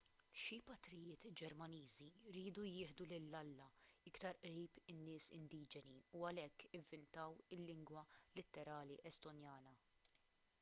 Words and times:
xi 0.41 0.57
patrijiet 0.67 1.25
ġermaniżi 1.41 2.07
riedu 2.37 2.63
jieħdu 2.69 3.07
lil 3.11 3.37
alla 3.41 3.67
iktar 4.13 4.41
qrib 4.47 4.81
in-nies 4.95 5.29
indiġeni 5.41 6.01
u 6.21 6.25
għalhekk 6.31 6.67
ivvintaw 6.81 7.39
il-lingwa 7.59 8.07
litterali 8.41 8.99
estonjana 9.13 9.77